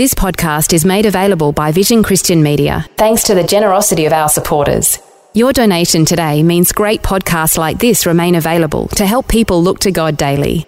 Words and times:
This 0.00 0.14
podcast 0.14 0.72
is 0.72 0.86
made 0.86 1.04
available 1.04 1.52
by 1.52 1.72
Vision 1.72 2.02
Christian 2.02 2.42
Media, 2.42 2.86
thanks 2.96 3.22
to 3.24 3.34
the 3.34 3.44
generosity 3.44 4.06
of 4.06 4.14
our 4.14 4.30
supporters. 4.30 4.98
Your 5.34 5.52
donation 5.52 6.06
today 6.06 6.42
means 6.42 6.72
great 6.72 7.02
podcasts 7.02 7.58
like 7.58 7.78
this 7.78 8.06
remain 8.06 8.34
available 8.34 8.88
to 8.96 9.04
help 9.04 9.28
people 9.28 9.62
look 9.62 9.78
to 9.80 9.90
God 9.90 10.16
daily. 10.16 10.64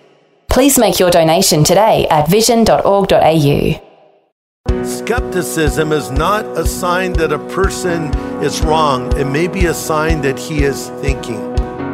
Please 0.50 0.78
make 0.78 1.00
your 1.00 1.10
donation 1.10 1.64
today 1.64 2.06
at 2.10 2.28
vision.org.au. 2.28 3.80
Skepticism 4.84 5.92
is 5.92 6.10
not 6.10 6.44
a 6.58 6.66
sign 6.66 7.14
that 7.14 7.32
a 7.32 7.38
person 7.48 8.14
is 8.42 8.60
wrong, 8.60 9.18
it 9.18 9.24
may 9.24 9.48
be 9.48 9.64
a 9.64 9.72
sign 9.72 10.20
that 10.20 10.38
he 10.38 10.62
is 10.62 10.90
thinking. 11.00 11.40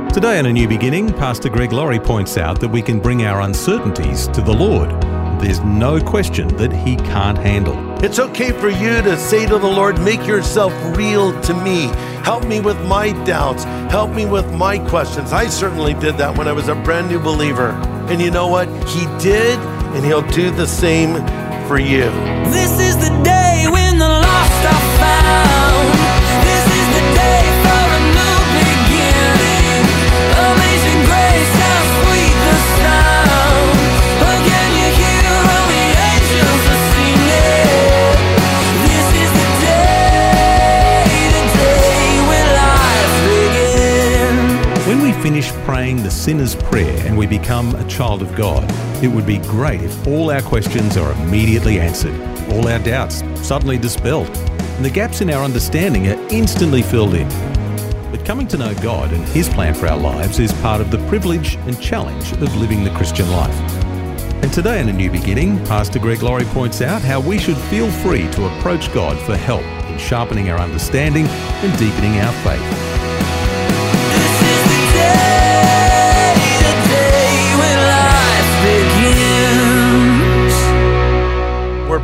Today, 0.09 0.41
in 0.41 0.47
A 0.47 0.53
New 0.53 0.67
Beginning, 0.67 1.13
Pastor 1.13 1.51
Greg 1.51 1.71
Laurie 1.71 2.01
points 2.01 2.37
out 2.37 2.61
that 2.61 2.67
we 2.67 2.83
can 2.83 2.99
bring 2.99 3.27
our 3.27 3.43
uncertainties 3.43 4.27
to 4.27 4.41
the 4.41 4.53
Lord 4.53 4.91
there's 5.41 5.61
no 5.61 6.01
question 6.01 6.49
that 6.57 6.73
He 6.73 6.97
can't 6.97 7.39
handle. 7.39 7.77
It's 8.05 8.19
okay 8.19 8.53
for 8.53 8.69
you 8.69 9.03
to 9.03 9.17
say 9.17 9.47
to 9.47 9.59
the 9.59 9.67
Lord, 9.67 10.01
Make 10.01 10.27
yourself 10.27 10.73
real 10.97 11.39
to 11.43 11.55
me. 11.55 11.87
Help 12.25 12.45
me 12.47 12.61
with 12.61 12.81
my 12.87 13.13
doubts. 13.25 13.65
Help 13.91 14.11
me 14.11 14.27
with 14.27 14.53
my 14.53 14.79
questions. 14.79 15.33
I 15.33 15.47
certainly 15.47 15.95
did 15.95 16.17
that 16.19 16.37
when 16.37 16.49
I 16.49 16.53
was 16.53 16.69
a 16.69 16.75
brand 16.75 17.09
new 17.09 17.19
believer. 17.19 17.71
And 18.09 18.21
you 18.21 18.31
know 18.31 18.49
what? 18.49 18.69
He 18.89 19.07
did, 19.23 19.59
and 19.95 20.05
He'll 20.05 20.27
do 20.29 20.51
the 20.51 20.67
same 20.67 21.15
for 21.69 21.79
you. 21.79 22.11
This 22.51 22.81
is 22.81 22.97
the 22.97 23.08
sinner's 46.19 46.57
prayer 46.57 47.07
and 47.07 47.17
we 47.17 47.27
become 47.27 47.75
a 47.77 47.89
child 47.89 48.23
of 48.23 48.35
God, 48.35 48.65
it 49.03 49.09
would 49.09 49.25
be 49.25 49.39
great 49.39 49.81
if 49.81 50.07
all 50.07 50.31
our 50.31 50.43
questions 50.43 50.97
are 50.97 51.13
immediately 51.23 51.79
answered, 51.79 52.21
all 52.51 52.67
our 52.67 52.81
doubts 52.81 53.23
suddenly 53.37 53.79
dispelled, 53.79 54.29
and 54.37 54.85
the 54.85 54.91
gaps 54.91 55.21
in 55.21 55.31
our 55.31 55.45
understanding 55.45 56.09
are 56.09 56.21
instantly 56.31 56.83
filled 56.83 57.15
in. 57.15 57.29
But 58.11 58.25
coming 58.25 58.49
to 58.49 58.59
know 58.59 58.75
God 58.83 59.13
and 59.13 59.25
His 59.29 59.49
plan 59.49 59.75
for 59.75 59.87
our 59.87 59.97
lives 59.97 60.41
is 60.41 60.53
part 60.55 60.81
of 60.81 60.91
the 60.91 60.99
privilege 61.09 61.55
and 61.55 61.81
challenge 61.81 62.33
of 62.33 62.57
living 62.57 62.83
the 62.83 62.91
Christian 62.91 63.31
life. 63.31 63.57
And 64.43 64.53
today 64.53 64.81
in 64.81 64.89
A 64.89 64.93
New 64.93 65.13
Beginning, 65.13 65.65
Pastor 65.67 66.01
Greg 66.01 66.23
Laurie 66.23 66.45
points 66.47 66.81
out 66.81 67.01
how 67.01 67.21
we 67.21 67.39
should 67.39 67.57
feel 67.57 67.91
free 67.91 68.29
to 68.33 68.47
approach 68.47 68.93
God 68.93 69.17
for 69.21 69.37
help 69.37 69.63
in 69.89 69.99
sharpening 69.99 70.51
our 70.51 70.59
understanding 70.59 71.27
and 71.27 71.79
deepening 71.79 72.19
our 72.21 72.33
faith. 72.43 72.99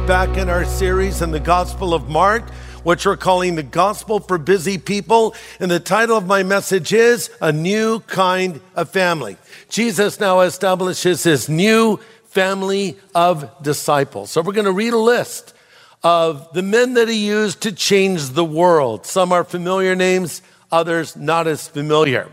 Back 0.06 0.37
in 0.37 0.50
our 0.50 0.66
series 0.66 1.22
in 1.22 1.31
the 1.31 1.41
Gospel 1.41 1.94
of 1.94 2.10
Mark, 2.10 2.50
which 2.82 3.06
we're 3.06 3.16
calling 3.16 3.54
the 3.54 3.62
Gospel 3.62 4.20
for 4.20 4.37
Busy 4.37 4.76
People. 4.76 5.34
And 5.59 5.70
the 5.70 5.81
title 5.81 6.19
of 6.19 6.26
my 6.26 6.42
message 6.42 6.92
is 6.92 7.31
A 7.41 7.50
New 7.50 8.00
Kind 8.00 8.60
of 8.75 8.91
Family. 8.91 9.38
Jesus 9.70 10.20
now 10.20 10.41
establishes 10.41 11.22
his 11.22 11.48
new 11.48 11.98
family 12.26 12.98
of 13.14 13.50
disciples. 13.62 14.31
So 14.31 14.43
we're 14.43 14.53
going 14.53 14.66
to 14.66 14.72
read 14.72 14.93
a 14.93 14.98
list 14.98 15.54
of 16.03 16.53
the 16.53 16.62
men 16.62 16.93
that 16.94 17.09
he 17.09 17.26
used 17.26 17.62
to 17.62 17.72
change 17.72 18.31
the 18.31 18.44
world. 18.44 19.06
Some 19.06 19.32
are 19.32 19.43
familiar 19.43 19.94
names, 19.94 20.43
others 20.70 21.16
not 21.16 21.47
as 21.47 21.66
familiar. 21.66 22.31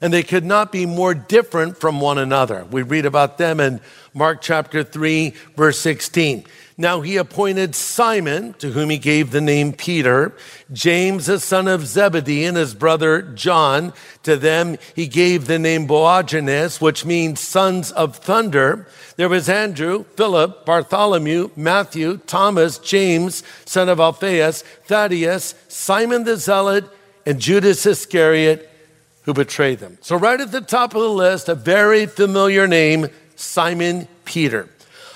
And 0.00 0.12
they 0.12 0.24
could 0.24 0.44
not 0.44 0.72
be 0.72 0.86
more 0.86 1.14
different 1.14 1.78
from 1.78 2.00
one 2.00 2.18
another. 2.18 2.64
We 2.64 2.82
read 2.82 3.06
about 3.06 3.38
them 3.38 3.60
in 3.60 3.80
Mark 4.12 4.42
chapter 4.42 4.82
3, 4.82 5.32
verse 5.56 5.78
16. 5.78 6.46
Now 6.82 7.00
he 7.00 7.16
appointed 7.16 7.76
Simon, 7.76 8.54
to 8.54 8.72
whom 8.72 8.90
he 8.90 8.98
gave 8.98 9.30
the 9.30 9.40
name 9.40 9.72
Peter, 9.72 10.32
James, 10.72 11.26
the 11.26 11.38
son 11.38 11.68
of 11.68 11.86
Zebedee, 11.86 12.44
and 12.44 12.56
his 12.56 12.74
brother 12.74 13.22
John. 13.22 13.92
To 14.24 14.34
them 14.36 14.76
he 14.96 15.06
gave 15.06 15.46
the 15.46 15.60
name 15.60 15.86
Boanerges, 15.86 16.80
which 16.80 17.04
means 17.04 17.38
sons 17.38 17.92
of 17.92 18.16
thunder. 18.16 18.88
There 19.14 19.28
was 19.28 19.48
Andrew, 19.48 20.06
Philip, 20.16 20.66
Bartholomew, 20.66 21.50
Matthew, 21.54 22.16
Thomas, 22.26 22.78
James, 22.78 23.44
son 23.64 23.88
of 23.88 24.00
Alphaeus, 24.00 24.62
Thaddeus, 24.62 25.54
Simon 25.68 26.24
the 26.24 26.36
Zealot, 26.36 26.84
and 27.24 27.38
Judas 27.38 27.86
Iscariot, 27.86 28.68
who 29.22 29.32
betrayed 29.32 29.78
them. 29.78 29.98
So, 30.00 30.16
right 30.16 30.40
at 30.40 30.50
the 30.50 30.60
top 30.60 30.96
of 30.96 31.02
the 31.02 31.08
list, 31.10 31.48
a 31.48 31.54
very 31.54 32.06
familiar 32.06 32.66
name, 32.66 33.06
Simon 33.36 34.08
Peter. 34.24 34.68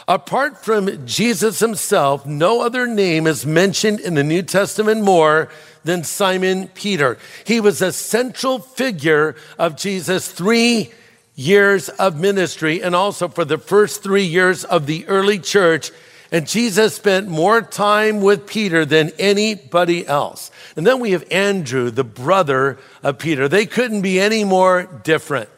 Apart 0.08 0.64
from 0.64 1.04
Jesus 1.04 1.58
himself, 1.58 2.24
no 2.24 2.60
other 2.60 2.86
name 2.86 3.26
is 3.26 3.44
mentioned 3.44 3.98
in 3.98 4.14
the 4.14 4.22
New 4.22 4.42
Testament 4.42 5.02
more 5.02 5.48
than 5.82 6.04
Simon 6.04 6.68
Peter. 6.68 7.18
He 7.44 7.58
was 7.58 7.82
a 7.82 7.90
central 7.90 8.60
figure 8.60 9.34
of 9.58 9.76
Jesus' 9.76 10.30
three 10.30 10.92
years 11.34 11.88
of 11.88 12.20
ministry 12.20 12.80
and 12.82 12.94
also 12.94 13.26
for 13.26 13.44
the 13.44 13.58
first 13.58 14.04
three 14.04 14.24
years 14.24 14.64
of 14.64 14.86
the 14.86 15.04
early 15.08 15.40
church. 15.40 15.90
And 16.30 16.46
Jesus 16.46 16.94
spent 16.94 17.26
more 17.26 17.60
time 17.60 18.20
with 18.20 18.46
Peter 18.46 18.84
than 18.84 19.10
anybody 19.18 20.06
else. 20.06 20.52
And 20.76 20.86
then 20.86 21.00
we 21.00 21.12
have 21.12 21.24
Andrew, 21.32 21.90
the 21.90 22.04
brother 22.04 22.78
of 23.02 23.18
Peter. 23.18 23.48
They 23.48 23.66
couldn't 23.66 24.02
be 24.02 24.20
any 24.20 24.44
more 24.44 24.84
different. 25.02 25.48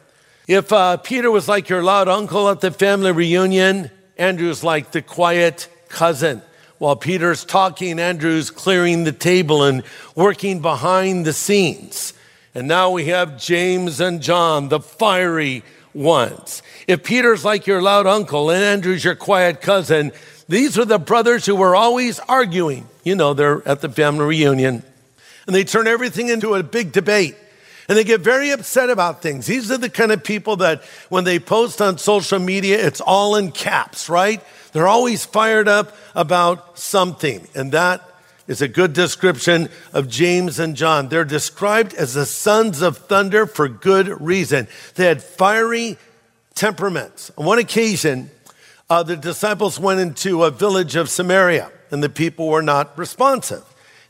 If 0.47 0.73
uh, 0.73 0.97
Peter 0.97 1.29
was 1.29 1.47
like 1.47 1.69
your 1.69 1.83
loud 1.83 2.07
uncle 2.07 2.49
at 2.49 2.61
the 2.61 2.71
family 2.71 3.11
reunion, 3.11 3.91
Andrew's 4.19 4.63
like 4.63 4.91
the 4.91 5.01
quiet 5.01 5.69
cousin. 5.87 6.41
While 6.77 6.97
Peter's 6.97 7.43
talking, 7.43 7.99
Andrew's 7.99 8.51
clearing 8.51 9.05
the 9.05 9.11
table 9.11 9.63
and 9.63 9.83
working 10.15 10.61
behind 10.61 11.25
the 11.25 11.33
scenes. 11.33 12.13
And 12.53 12.67
now 12.67 12.91
we 12.91 13.05
have 13.05 13.39
James 13.39 13.99
and 13.99 14.21
John, 14.21 14.69
the 14.69 14.79
fiery 14.79 15.63
ones. 15.93 16.61
If 16.87 17.03
Peter's 17.03 17.45
like 17.45 17.65
your 17.65 17.81
loud 17.81 18.07
uncle 18.07 18.49
and 18.49 18.63
Andrew's 18.63 19.03
your 19.03 19.15
quiet 19.15 19.61
cousin, 19.61 20.11
these 20.47 20.77
are 20.77 20.85
the 20.85 20.99
brothers 20.99 21.45
who 21.45 21.55
were 21.55 21.75
always 21.75 22.19
arguing. 22.19 22.87
You 23.03 23.15
know, 23.15 23.33
they're 23.33 23.67
at 23.67 23.81
the 23.81 23.89
family 23.89 24.25
reunion. 24.25 24.83
And 25.47 25.55
they 25.55 25.63
turn 25.63 25.87
everything 25.87 26.29
into 26.29 26.55
a 26.55 26.63
big 26.63 26.91
debate. 26.91 27.35
And 27.89 27.97
they 27.97 28.03
get 28.03 28.21
very 28.21 28.51
upset 28.51 28.91
about 28.91 29.23
things. 29.23 29.47
These 29.47 29.71
are 29.71 29.77
the 29.77 29.89
kind 29.89 30.11
of 30.11 30.23
people 30.23 30.57
that 30.57 30.83
when 31.09 31.23
they 31.23 31.39
post 31.39 31.81
on 31.81 31.97
social 31.97 32.37
media, 32.37 32.85
it's 32.85 33.01
all 33.01 33.35
in 33.35 33.51
caps, 33.51 34.09
right? 34.09 34.43
They're 34.71 34.87
always 34.87 35.25
fired 35.25 35.67
up 35.67 35.95
about 36.13 36.77
something. 36.77 37.47
And 37.55 37.71
that 37.71 38.03
is 38.47 38.61
a 38.61 38.67
good 38.67 38.93
description 38.93 39.69
of 39.91 40.07
James 40.07 40.59
and 40.59 40.75
John. 40.75 41.09
They're 41.09 41.25
described 41.25 41.95
as 41.95 42.13
the 42.13 42.27
sons 42.27 42.83
of 42.83 42.97
thunder 42.97 43.47
for 43.47 43.67
good 43.67 44.21
reason. 44.21 44.67
They 44.93 45.05
had 45.05 45.23
fiery 45.23 45.97
temperaments. 46.53 47.31
On 47.39 47.45
one 47.45 47.57
occasion, 47.57 48.29
uh, 48.87 49.01
the 49.01 49.17
disciples 49.17 49.79
went 49.79 49.99
into 49.99 50.43
a 50.43 50.51
village 50.51 50.95
of 50.95 51.09
Samaria, 51.09 51.71
and 51.89 52.03
the 52.03 52.09
people 52.09 52.49
were 52.49 52.61
not 52.61 52.95
responsive. 52.99 53.63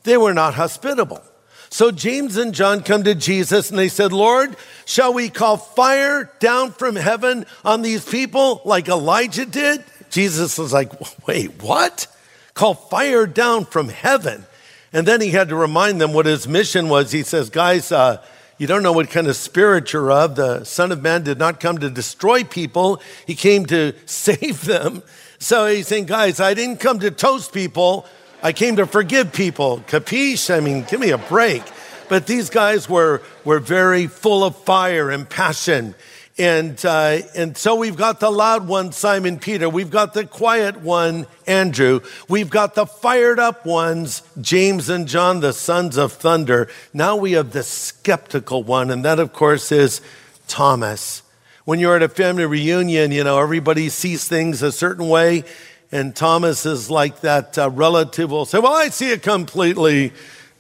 They 0.04 0.18
were 0.18 0.34
not 0.34 0.56
hospitable. 0.56 1.22
So 1.70 1.92
James 1.92 2.36
and 2.36 2.54
John 2.54 2.82
come 2.82 3.04
to 3.04 3.14
Jesus 3.14 3.70
and 3.70 3.78
they 3.78 3.90
said, 3.90 4.12
Lord, 4.12 4.56
shall 4.86 5.14
we 5.14 5.30
call 5.30 5.58
fire 5.58 6.32
down 6.40 6.72
from 6.72 6.96
heaven 6.96 7.46
on 7.64 7.84
these 7.84 8.04
people 8.04 8.62
like 8.66 8.88
Elijah 8.88 9.46
did? 9.46 9.84
Jesus 10.10 10.58
was 10.58 10.74
like, 10.74 10.92
wait, 11.28 11.62
what? 11.62 12.08
Call 12.56 12.74
fire 12.74 13.28
down 13.28 13.66
from 13.66 13.90
heaven. 13.90 14.46
And 14.92 15.08
then 15.08 15.22
he 15.22 15.30
had 15.30 15.50
to 15.50 15.56
remind 15.56 16.02
them 16.02 16.14
what 16.14 16.26
his 16.26 16.48
mission 16.48 16.90
was. 16.90 17.12
He 17.12 17.22
says, 17.22 17.52
guys, 17.52 17.92
uh, 17.92 18.24
you 18.58 18.68
don't 18.68 18.84
know 18.84 18.92
what 18.92 19.10
kind 19.10 19.28
of 19.28 19.36
spirit 19.36 19.94
you're 19.94 20.12
of. 20.12 20.36
The 20.36 20.66
Son 20.66 20.92
of 20.92 21.02
Man 21.02 21.24
did 21.24 21.38
not 21.38 21.60
come 21.60 21.78
to 21.78 21.90
destroy 21.90 22.44
people, 22.44 23.02
He 23.26 23.36
came 23.36 23.66
to 23.68 23.94
save 24.06 24.66
them. 24.66 25.04
So 25.42 25.68
he's 25.68 25.88
saying, 25.88 26.08
guys, 26.08 26.42
I 26.42 26.54
didn't 26.54 26.82
come 26.82 27.00
to 27.00 27.12
toast 27.12 27.54
people, 27.54 28.06
I 28.42 28.54
came 28.54 28.78
to 28.78 28.88
forgive 28.88 29.34
people. 29.34 29.80
Capiche? 29.88 30.56
I 30.56 30.62
mean, 30.62 30.84
give 30.84 31.00
me 31.00 31.12
a 31.12 31.18
break. 31.18 31.64
But 32.08 32.26
these 32.26 32.50
guys 32.50 32.90
were, 32.90 33.22
were 33.44 33.60
very 33.60 34.08
full 34.08 34.44
of 34.44 34.56
fire 34.64 35.12
and 35.12 35.30
passion. 35.30 35.94
And, 36.38 36.84
uh, 36.86 37.20
and 37.36 37.58
so 37.58 37.76
we've 37.76 37.98
got 37.98 38.22
the 38.22 38.32
loud 38.32 38.66
one, 38.66 38.94
Simon 38.94 39.40
Peter. 39.40 39.70
We've 39.70 39.92
got 39.92 40.14
the 40.14 40.26
quiet 40.26 40.80
one, 40.80 41.28
Andrew. 41.46 42.00
We've 42.30 42.50
got 42.50 42.76
the 42.76 42.86
fired 42.86 43.40
up 43.40 43.66
ones, 43.66 44.24
James 44.40 44.88
and 44.88 45.06
John, 45.06 45.42
the 45.42 45.52
sons 45.52 45.98
of 45.98 46.14
thunder. 46.14 46.70
Now 46.94 47.18
we 47.18 47.34
have 47.34 47.52
the 47.52 47.62
skeptical 47.62 48.64
one, 48.64 48.90
and 48.90 49.04
that, 49.04 49.20
of 49.20 49.34
course, 49.34 49.70
is 49.74 50.00
Thomas. 50.48 51.24
When 51.66 51.80
you're 51.80 51.98
at 51.98 52.04
a 52.04 52.10
family 52.10 52.46
reunion, 52.46 53.12
you 53.12 53.24
know, 53.24 53.38
everybody 53.38 53.90
sees 53.90 54.26
things 54.26 54.64
a 54.64 54.72
certain 54.72 55.10
way, 55.10 55.44
and 55.92 56.16
Thomas 56.16 56.66
is 56.66 56.90
like 56.90 57.22
that 57.22 57.58
uh, 57.58 57.70
relative 57.70 58.32
will 58.32 58.46
say, 58.46 58.60
Well, 58.60 58.74
I 58.74 58.90
see 58.90 59.12
it 59.12 59.24
completely 59.24 60.14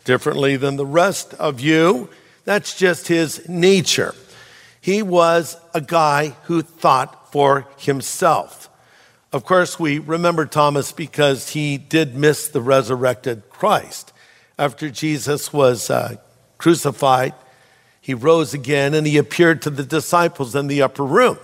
differently 0.03 0.57
than 0.57 0.75
the 0.75 0.85
rest 0.85 1.33
of 1.35 1.59
you. 1.59 2.09
That's 2.45 2.75
just 2.75 3.07
his 3.07 3.47
nature. 3.47 4.15
He 4.81 5.03
was 5.03 5.57
a 5.73 5.81
guy 5.81 6.29
who 6.43 6.61
thought 6.61 7.31
for 7.31 7.67
himself. 7.77 8.69
Of 9.31 9.45
course, 9.45 9.79
we 9.79 9.99
remember 9.99 10.47
Thomas 10.47 10.91
because 10.91 11.49
he 11.49 11.77
did 11.77 12.15
miss 12.15 12.47
the 12.47 12.61
resurrected 12.61 13.49
Christ. 13.51 14.11
After 14.57 14.89
Jesus 14.89 15.53
was 15.53 15.91
uh, 15.91 16.15
crucified, 16.57 17.35
he 18.01 18.15
rose 18.15 18.55
again 18.55 18.95
and 18.95 19.05
he 19.05 19.17
appeared 19.17 19.61
to 19.61 19.69
the 19.69 19.83
disciples 19.83 20.55
in 20.55 20.65
the 20.65 20.81
upper 20.81 21.05
room. 21.05 21.37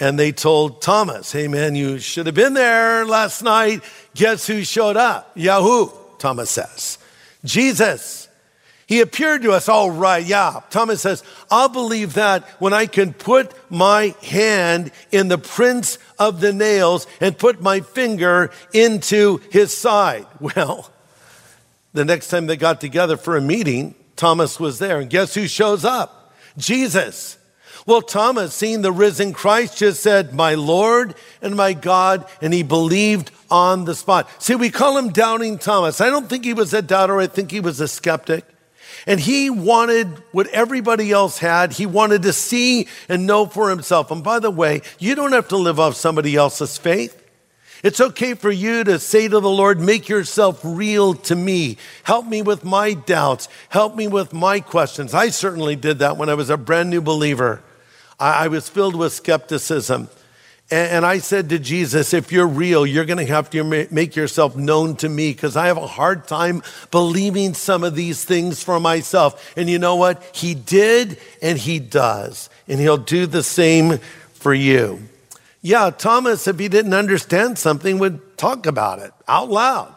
And 0.00 0.18
they 0.18 0.32
told 0.32 0.82
Thomas, 0.82 1.32
Hey 1.32 1.48
man, 1.48 1.74
you 1.74 1.98
should 1.98 2.26
have 2.26 2.34
been 2.34 2.54
there 2.54 3.04
last 3.04 3.42
night. 3.42 3.82
Guess 4.14 4.46
who 4.46 4.64
showed 4.64 4.96
up? 4.96 5.30
Yahoo, 5.34 5.88
Thomas 6.18 6.50
says. 6.50 6.98
Jesus. 7.44 8.28
He 8.86 9.00
appeared 9.00 9.42
to 9.42 9.52
us. 9.52 9.70
All 9.70 9.90
right. 9.90 10.22
Yeah. 10.22 10.60
Thomas 10.68 11.00
says, 11.00 11.24
I'll 11.50 11.70
believe 11.70 12.14
that 12.14 12.44
when 12.60 12.74
I 12.74 12.84
can 12.84 13.14
put 13.14 13.54
my 13.70 14.14
hand 14.22 14.92
in 15.10 15.28
the 15.28 15.38
prints 15.38 15.98
of 16.18 16.40
the 16.40 16.52
nails 16.52 17.06
and 17.18 17.38
put 17.38 17.62
my 17.62 17.80
finger 17.80 18.50
into 18.74 19.40
his 19.50 19.76
side. 19.76 20.26
Well, 20.40 20.90
the 21.94 22.04
next 22.04 22.28
time 22.28 22.46
they 22.46 22.56
got 22.56 22.80
together 22.80 23.16
for 23.16 23.36
a 23.36 23.40
meeting, 23.40 23.94
Thomas 24.16 24.60
was 24.60 24.78
there. 24.78 25.00
And 25.00 25.08
guess 25.08 25.34
who 25.34 25.46
shows 25.46 25.84
up? 25.84 26.34
Jesus. 26.58 27.38
Well, 27.84 28.02
Thomas, 28.02 28.54
seeing 28.54 28.82
the 28.82 28.92
risen 28.92 29.32
Christ, 29.32 29.78
just 29.78 30.02
said, 30.02 30.32
My 30.32 30.54
Lord 30.54 31.16
and 31.40 31.56
my 31.56 31.72
God, 31.72 32.28
and 32.40 32.54
he 32.54 32.62
believed 32.62 33.32
on 33.50 33.84
the 33.84 33.94
spot. 33.94 34.28
See, 34.40 34.54
we 34.54 34.70
call 34.70 34.96
him 34.96 35.10
Doubting 35.10 35.58
Thomas. 35.58 36.00
I 36.00 36.08
don't 36.08 36.28
think 36.28 36.44
he 36.44 36.54
was 36.54 36.72
a 36.72 36.82
doubter, 36.82 37.18
I 37.18 37.26
think 37.26 37.50
he 37.50 37.60
was 37.60 37.80
a 37.80 37.88
skeptic. 37.88 38.44
And 39.06 39.18
he 39.18 39.50
wanted 39.50 40.22
what 40.30 40.46
everybody 40.48 41.10
else 41.10 41.38
had. 41.38 41.72
He 41.72 41.86
wanted 41.86 42.22
to 42.22 42.32
see 42.32 42.86
and 43.08 43.26
know 43.26 43.46
for 43.46 43.68
himself. 43.68 44.12
And 44.12 44.22
by 44.22 44.38
the 44.38 44.50
way, 44.50 44.82
you 44.98 45.14
don't 45.14 45.32
have 45.32 45.48
to 45.48 45.56
live 45.56 45.80
off 45.80 45.96
somebody 45.96 46.36
else's 46.36 46.78
faith. 46.78 47.18
It's 47.82 48.00
okay 48.00 48.34
for 48.34 48.50
you 48.50 48.84
to 48.84 49.00
say 49.00 49.26
to 49.26 49.40
the 49.40 49.50
Lord, 49.50 49.80
make 49.80 50.08
yourself 50.08 50.60
real 50.62 51.14
to 51.14 51.34
me. 51.34 51.78
Help 52.04 52.26
me 52.26 52.42
with 52.42 52.62
my 52.62 52.94
doubts. 52.94 53.48
Help 53.70 53.96
me 53.96 54.06
with 54.06 54.32
my 54.32 54.60
questions. 54.60 55.14
I 55.14 55.30
certainly 55.30 55.74
did 55.74 55.98
that 55.98 56.16
when 56.16 56.28
I 56.28 56.34
was 56.34 56.48
a 56.48 56.56
brand 56.56 56.90
new 56.90 57.00
believer. 57.00 57.60
I, 58.18 58.44
I 58.44 58.48
was 58.48 58.68
filled 58.68 58.96
with 58.96 59.12
skepticism. 59.12 60.08
And, 60.70 60.90
and 60.90 61.06
I 61.06 61.18
said 61.18 61.48
to 61.50 61.58
Jesus, 61.58 62.14
if 62.14 62.32
you're 62.32 62.46
real, 62.46 62.86
you're 62.86 63.04
going 63.04 63.24
to 63.24 63.32
have 63.32 63.50
to 63.50 63.64
make 63.90 64.16
yourself 64.16 64.56
known 64.56 64.96
to 64.96 65.08
me 65.08 65.32
because 65.32 65.56
I 65.56 65.66
have 65.66 65.76
a 65.76 65.86
hard 65.86 66.26
time 66.26 66.62
believing 66.90 67.54
some 67.54 67.84
of 67.84 67.94
these 67.94 68.24
things 68.24 68.62
for 68.62 68.80
myself. 68.80 69.52
And 69.56 69.68
you 69.68 69.78
know 69.78 69.96
what? 69.96 70.22
He 70.34 70.54
did 70.54 71.18
and 71.40 71.58
he 71.58 71.78
does. 71.78 72.48
And 72.66 72.80
he'll 72.80 72.96
do 72.96 73.26
the 73.26 73.42
same 73.42 73.98
for 74.32 74.54
you. 74.54 75.02
Yeah, 75.60 75.90
Thomas, 75.90 76.48
if 76.48 76.58
he 76.58 76.68
didn't 76.68 76.94
understand 76.94 77.56
something, 77.56 77.98
would 78.00 78.36
talk 78.36 78.66
about 78.66 78.98
it 78.98 79.12
out 79.28 79.48
loud. 79.48 79.94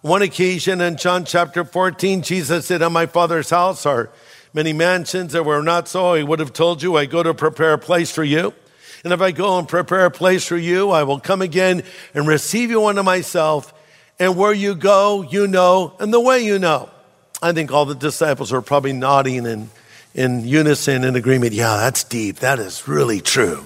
One 0.00 0.22
occasion 0.22 0.80
in 0.80 0.96
John 0.96 1.24
chapter 1.24 1.64
14, 1.64 2.22
Jesus 2.22 2.66
said, 2.66 2.82
In 2.82 2.92
my 2.92 3.06
Father's 3.06 3.50
house 3.50 3.84
are 3.84 4.10
many 4.52 4.72
mansions. 4.72 5.32
There 5.32 5.42
were 5.42 5.62
not 5.62 5.88
so, 5.88 6.14
he 6.14 6.22
would 6.22 6.38
have 6.38 6.52
told 6.52 6.82
you, 6.82 6.96
I 6.96 7.06
go 7.06 7.22
to 7.22 7.34
prepare 7.34 7.74
a 7.74 7.78
place 7.78 8.10
for 8.10 8.24
you. 8.24 8.54
And 9.04 9.12
if 9.12 9.20
I 9.20 9.30
go 9.30 9.58
and 9.58 9.68
prepare 9.68 10.06
a 10.06 10.10
place 10.10 10.44
for 10.44 10.56
you, 10.56 10.90
I 10.90 11.04
will 11.04 11.20
come 11.20 11.42
again 11.42 11.84
and 12.14 12.26
receive 12.26 12.70
you 12.70 12.86
unto 12.86 13.02
myself. 13.02 13.72
And 14.18 14.36
where 14.36 14.52
you 14.52 14.74
go, 14.74 15.22
you 15.22 15.46
know, 15.46 15.94
and 16.00 16.12
the 16.12 16.20
way 16.20 16.40
you 16.40 16.58
know. 16.58 16.90
I 17.40 17.52
think 17.52 17.70
all 17.70 17.84
the 17.84 17.94
disciples 17.94 18.52
are 18.52 18.60
probably 18.60 18.92
nodding 18.92 19.46
in, 19.46 19.70
in 20.14 20.44
unison, 20.44 21.04
in 21.04 21.14
agreement. 21.14 21.52
Yeah, 21.52 21.76
that's 21.76 22.02
deep. 22.02 22.40
That 22.40 22.58
is 22.58 22.88
really 22.88 23.20
true. 23.20 23.64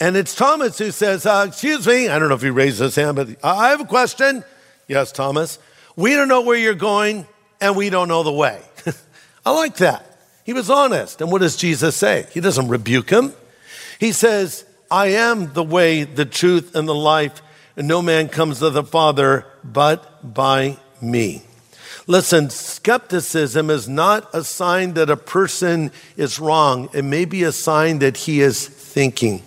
And 0.00 0.16
it's 0.16 0.34
Thomas 0.34 0.78
who 0.78 0.90
says, 0.90 1.26
uh, 1.26 1.46
Excuse 1.48 1.86
me. 1.86 2.08
I 2.08 2.18
don't 2.18 2.28
know 2.28 2.34
if 2.34 2.42
he 2.42 2.50
raised 2.50 2.80
his 2.80 2.96
hand, 2.96 3.16
but 3.16 3.28
I 3.44 3.70
have 3.70 3.80
a 3.80 3.84
question. 3.84 4.44
Yes, 4.88 5.12
Thomas. 5.12 5.58
We 5.94 6.14
don't 6.14 6.28
know 6.28 6.42
where 6.42 6.56
you're 6.56 6.74
going, 6.74 7.26
and 7.60 7.76
we 7.76 7.90
don't 7.90 8.08
know 8.08 8.22
the 8.22 8.32
way. 8.32 8.60
I 9.44 9.52
like 9.52 9.76
that. 9.76 10.04
He 10.44 10.52
was 10.52 10.70
honest. 10.70 11.20
And 11.20 11.30
what 11.30 11.40
does 11.40 11.56
Jesus 11.56 11.94
say? 11.96 12.26
He 12.32 12.40
doesn't 12.40 12.68
rebuke 12.68 13.10
him. 13.10 13.32
He 14.00 14.12
says, 14.12 14.64
I 14.90 15.08
am 15.08 15.52
the 15.52 15.62
way, 15.62 16.04
the 16.04 16.24
truth, 16.24 16.74
and 16.74 16.88
the 16.88 16.94
life, 16.94 17.42
and 17.76 17.86
no 17.86 18.00
man 18.00 18.28
comes 18.28 18.60
to 18.60 18.70
the 18.70 18.84
Father 18.84 19.44
but 19.62 20.34
by 20.34 20.78
me. 21.02 21.42
Listen, 22.06 22.48
skepticism 22.48 23.68
is 23.68 23.86
not 23.86 24.34
a 24.34 24.42
sign 24.42 24.94
that 24.94 25.10
a 25.10 25.16
person 25.16 25.92
is 26.16 26.40
wrong. 26.40 26.88
It 26.94 27.04
may 27.04 27.26
be 27.26 27.42
a 27.42 27.52
sign 27.52 27.98
that 27.98 28.16
he 28.16 28.40
is 28.40 28.66
thinking. 28.66 29.42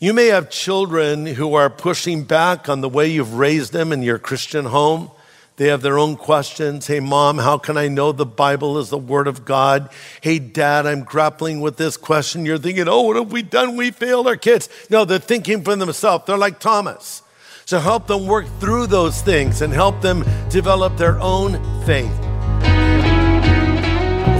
You 0.00 0.12
may 0.12 0.26
have 0.26 0.50
children 0.50 1.26
who 1.26 1.54
are 1.54 1.70
pushing 1.70 2.24
back 2.24 2.68
on 2.68 2.80
the 2.80 2.88
way 2.88 3.06
you've 3.06 3.34
raised 3.34 3.72
them 3.72 3.92
in 3.92 4.02
your 4.02 4.18
Christian 4.18 4.64
home. 4.64 5.12
They 5.60 5.68
have 5.68 5.82
their 5.82 5.98
own 5.98 6.16
questions. 6.16 6.86
Hey, 6.86 7.00
mom, 7.00 7.36
how 7.36 7.58
can 7.58 7.76
I 7.76 7.88
know 7.88 8.12
the 8.12 8.24
Bible 8.24 8.78
is 8.78 8.88
the 8.88 8.96
Word 8.96 9.28
of 9.28 9.44
God? 9.44 9.90
Hey, 10.22 10.38
dad, 10.38 10.86
I'm 10.86 11.04
grappling 11.04 11.60
with 11.60 11.76
this 11.76 11.98
question. 11.98 12.46
You're 12.46 12.56
thinking, 12.56 12.88
oh, 12.88 13.02
what 13.02 13.16
have 13.16 13.30
we 13.30 13.42
done? 13.42 13.76
We 13.76 13.90
failed 13.90 14.26
our 14.26 14.36
kids. 14.36 14.70
No, 14.88 15.04
they're 15.04 15.18
thinking 15.18 15.62
for 15.62 15.76
themselves. 15.76 16.24
They're 16.24 16.38
like 16.38 16.60
Thomas. 16.60 17.22
So 17.66 17.78
help 17.78 18.06
them 18.06 18.26
work 18.26 18.46
through 18.58 18.86
those 18.86 19.20
things 19.20 19.60
and 19.60 19.70
help 19.70 20.00
them 20.00 20.24
develop 20.48 20.96
their 20.96 21.20
own 21.20 21.52
faith. 21.84 22.18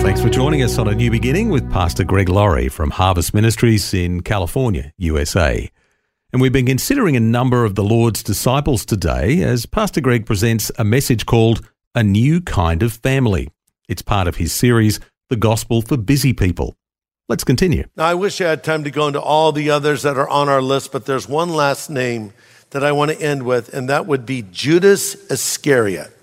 Thanks 0.02 0.22
for 0.22 0.30
joining 0.30 0.62
us 0.62 0.78
on 0.78 0.88
A 0.88 0.94
New 0.94 1.10
Beginning 1.10 1.50
with 1.50 1.70
Pastor 1.70 2.02
Greg 2.02 2.30
Laurie 2.30 2.70
from 2.70 2.88
Harvest 2.88 3.34
Ministries 3.34 3.92
in 3.92 4.22
California, 4.22 4.94
USA. 4.96 5.70
And 6.32 6.40
we've 6.40 6.52
been 6.52 6.66
considering 6.66 7.16
a 7.16 7.20
number 7.20 7.64
of 7.64 7.74
the 7.74 7.82
Lord's 7.82 8.22
disciples 8.22 8.84
today 8.84 9.42
as 9.42 9.66
Pastor 9.66 10.00
Greg 10.00 10.26
presents 10.26 10.70
a 10.78 10.84
message 10.84 11.26
called 11.26 11.68
A 11.96 12.04
New 12.04 12.40
Kind 12.40 12.84
of 12.84 12.92
Family. 12.92 13.48
It's 13.88 14.02
part 14.02 14.28
of 14.28 14.36
his 14.36 14.52
series, 14.52 15.00
The 15.28 15.34
Gospel 15.34 15.82
for 15.82 15.96
Busy 15.96 16.32
People. 16.32 16.76
Let's 17.28 17.42
continue. 17.42 17.84
Now, 17.96 18.06
I 18.06 18.14
wish 18.14 18.40
I 18.40 18.48
had 18.48 18.62
time 18.62 18.84
to 18.84 18.92
go 18.92 19.08
into 19.08 19.20
all 19.20 19.50
the 19.50 19.70
others 19.70 20.02
that 20.02 20.16
are 20.16 20.28
on 20.28 20.48
our 20.48 20.62
list, 20.62 20.92
but 20.92 21.04
there's 21.04 21.28
one 21.28 21.50
last 21.50 21.90
name 21.90 22.32
that 22.70 22.84
I 22.84 22.92
want 22.92 23.10
to 23.10 23.20
end 23.20 23.42
with, 23.42 23.74
and 23.74 23.88
that 23.88 24.06
would 24.06 24.24
be 24.24 24.42
Judas 24.52 25.16
Iscariot. 25.32 26.16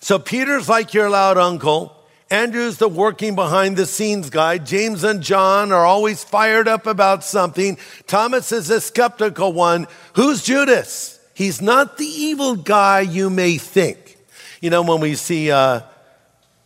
So 0.00 0.18
Peter's 0.18 0.68
like 0.68 0.92
your 0.92 1.08
loud 1.08 1.38
uncle. 1.38 1.97
Andrew's 2.30 2.76
the 2.76 2.88
working 2.88 3.34
behind 3.34 3.76
the 3.76 3.86
scenes 3.86 4.28
guy. 4.28 4.58
James 4.58 5.02
and 5.02 5.22
John 5.22 5.72
are 5.72 5.86
always 5.86 6.22
fired 6.22 6.68
up 6.68 6.86
about 6.86 7.24
something. 7.24 7.78
Thomas 8.06 8.52
is 8.52 8.68
a 8.68 8.80
skeptical 8.80 9.52
one. 9.52 9.86
Who's 10.14 10.42
Judas? 10.42 11.18
He's 11.32 11.62
not 11.62 11.96
the 11.96 12.04
evil 12.04 12.56
guy 12.56 13.00
you 13.00 13.30
may 13.30 13.56
think. 13.56 14.18
You 14.60 14.68
know, 14.70 14.82
when 14.82 15.00
we 15.00 15.14
see 15.14 15.50
uh, 15.50 15.82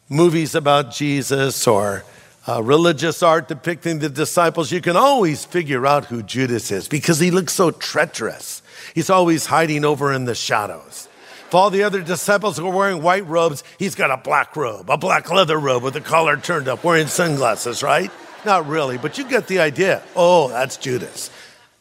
movies 0.08 0.54
about 0.56 0.90
Jesus 0.90 1.66
or 1.68 2.04
uh, 2.48 2.60
religious 2.60 3.22
art 3.22 3.46
depicting 3.46 4.00
the 4.00 4.08
disciples, 4.08 4.72
you 4.72 4.80
can 4.80 4.96
always 4.96 5.44
figure 5.44 5.86
out 5.86 6.06
who 6.06 6.22
Judas 6.24 6.72
is 6.72 6.88
because 6.88 7.20
he 7.20 7.30
looks 7.30 7.52
so 7.52 7.70
treacherous. 7.70 8.62
He's 8.94 9.10
always 9.10 9.46
hiding 9.46 9.84
over 9.84 10.12
in 10.12 10.24
the 10.24 10.34
shadows. 10.34 11.08
If 11.52 11.56
all 11.56 11.68
the 11.68 11.82
other 11.82 12.00
disciples 12.00 12.58
were 12.58 12.70
wearing 12.70 13.02
white 13.02 13.26
robes, 13.26 13.62
he's 13.78 13.94
got 13.94 14.10
a 14.10 14.16
black 14.16 14.56
robe, 14.56 14.88
a 14.88 14.96
black 14.96 15.30
leather 15.30 15.60
robe 15.60 15.82
with 15.82 15.92
the 15.92 16.00
collar 16.00 16.38
turned 16.38 16.66
up, 16.66 16.82
wearing 16.82 17.08
sunglasses, 17.08 17.82
right? 17.82 18.10
Not 18.46 18.66
really, 18.66 18.96
but 18.96 19.18
you 19.18 19.28
get 19.28 19.48
the 19.48 19.58
idea. 19.58 20.02
Oh, 20.16 20.48
that's 20.48 20.78
Judas. 20.78 21.30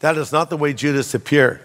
That 0.00 0.18
is 0.18 0.30
not 0.30 0.50
the 0.50 0.58
way 0.58 0.74
Judas 0.74 1.14
appeared. 1.14 1.62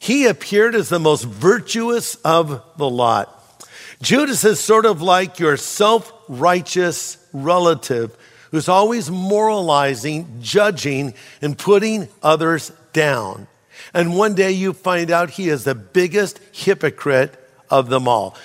He 0.00 0.26
appeared 0.26 0.74
as 0.74 0.88
the 0.88 0.98
most 0.98 1.22
virtuous 1.22 2.16
of 2.24 2.64
the 2.76 2.90
lot. 2.90 3.64
Judas 4.02 4.42
is 4.42 4.58
sort 4.58 4.84
of 4.84 5.00
like 5.00 5.38
your 5.38 5.56
self 5.56 6.12
righteous 6.28 7.16
relative 7.32 8.16
who's 8.50 8.68
always 8.68 9.08
moralizing, 9.08 10.38
judging, 10.40 11.14
and 11.40 11.56
putting 11.56 12.08
others 12.24 12.72
down. 12.92 13.46
And 13.94 14.16
one 14.16 14.34
day 14.34 14.52
you 14.52 14.72
find 14.72 15.10
out 15.10 15.30
he 15.30 15.48
is 15.48 15.64
the 15.64 15.74
biggest 15.74 16.40
hypocrite 16.52 17.34
of 17.70 17.88
them 17.88 18.08
all. 18.08 18.36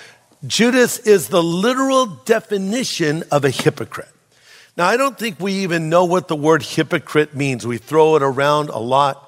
Judas 0.46 0.98
is 0.98 1.28
the 1.28 1.42
literal 1.42 2.06
definition 2.06 3.24
of 3.30 3.44
a 3.44 3.50
hypocrite. 3.50 4.08
Now, 4.76 4.86
I 4.86 4.96
don't 4.96 5.18
think 5.18 5.40
we 5.40 5.52
even 5.54 5.88
know 5.88 6.04
what 6.04 6.28
the 6.28 6.36
word 6.36 6.62
hypocrite 6.62 7.34
means. 7.34 7.66
We 7.66 7.78
throw 7.78 8.16
it 8.16 8.22
around 8.22 8.68
a 8.68 8.78
lot. 8.78 9.22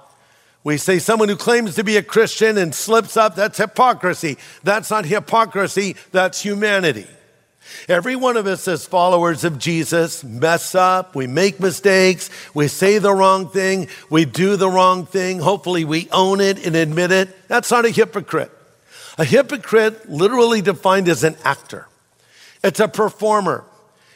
We 0.62 0.76
say 0.76 0.98
someone 0.98 1.30
who 1.30 1.36
claims 1.36 1.76
to 1.76 1.84
be 1.84 1.96
a 1.96 2.02
Christian 2.02 2.58
and 2.58 2.74
slips 2.74 3.16
up, 3.16 3.34
that's 3.34 3.56
hypocrisy. 3.56 4.36
That's 4.62 4.90
not 4.90 5.06
hypocrisy, 5.06 5.96
that's 6.12 6.42
humanity. 6.42 7.06
Every 7.88 8.16
one 8.16 8.36
of 8.36 8.46
us, 8.46 8.68
as 8.68 8.86
followers 8.86 9.44
of 9.44 9.58
Jesus, 9.58 10.22
mess 10.22 10.74
up, 10.74 11.14
we 11.14 11.26
make 11.26 11.60
mistakes, 11.60 12.30
we 12.54 12.68
say 12.68 12.98
the 12.98 13.14
wrong 13.14 13.48
thing, 13.48 13.88
we 14.10 14.24
do 14.24 14.56
the 14.56 14.68
wrong 14.68 15.06
thing. 15.06 15.38
Hopefully, 15.38 15.84
we 15.84 16.08
own 16.10 16.40
it 16.40 16.66
and 16.66 16.76
admit 16.76 17.12
it. 17.12 17.48
That's 17.48 17.70
not 17.70 17.84
a 17.84 17.90
hypocrite. 17.90 18.50
A 19.16 19.24
hypocrite, 19.24 20.08
literally 20.08 20.62
defined 20.62 21.08
as 21.08 21.24
an 21.24 21.36
actor, 21.44 21.86
it's 22.62 22.80
a 22.80 22.88
performer. 22.88 23.64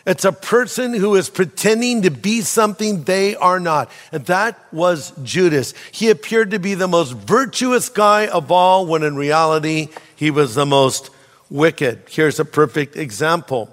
It's 0.05 0.25
a 0.25 0.33
person 0.33 0.95
who 0.95 1.15
is 1.15 1.31
pretending 1.31 2.03
to 2.03 2.11
be 2.11 2.41
something 2.41 3.05
they 3.05 3.37
are 3.37 3.61
not. 3.61 3.89
And 4.11 4.27
that 4.27 4.59
was 4.73 5.13
Judas. 5.23 5.75
He 5.93 6.11
appeared 6.11 6.51
to 6.51 6.59
be 6.59 6.75
the 6.75 6.89
most 6.89 7.13
virtuous 7.13 7.89
guy 7.89 8.27
of 8.27 8.51
all, 8.51 8.85
when 8.87 9.05
in 9.05 9.15
reality, 9.15 9.91
he 10.17 10.33
was 10.33 10.57
the 10.57 10.67
most 10.67 11.11
wicked. 11.53 12.03
Here's 12.09 12.41
a 12.41 12.45
perfect 12.45 12.97
example. 12.97 13.73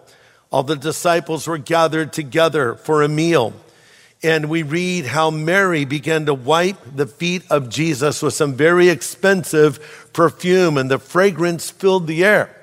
All 0.51 0.63
the 0.63 0.75
disciples 0.75 1.47
were 1.47 1.57
gathered 1.57 2.11
together 2.11 2.75
for 2.75 3.01
a 3.01 3.07
meal. 3.07 3.53
And 4.21 4.49
we 4.49 4.63
read 4.63 5.05
how 5.05 5.31
Mary 5.31 5.85
began 5.85 6.25
to 6.25 6.33
wipe 6.33 6.77
the 6.93 7.07
feet 7.07 7.43
of 7.49 7.69
Jesus 7.69 8.21
with 8.21 8.33
some 8.33 8.53
very 8.53 8.89
expensive 8.89 10.09
perfume, 10.11 10.77
and 10.77 10.91
the 10.91 10.99
fragrance 10.99 11.69
filled 11.69 12.05
the 12.05 12.25
air. 12.25 12.53